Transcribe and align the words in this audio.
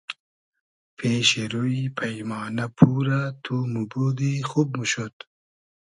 پېشی 0.97 1.43
روی 1.53 1.81
پݷمانۂ 1.97 2.65
پورۂ 2.77 3.21
تو 3.43 3.55
موبودی 3.73 4.33
خوب 4.49 4.67
موشود 4.77 5.15